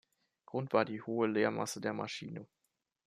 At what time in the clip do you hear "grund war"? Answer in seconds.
0.47-0.83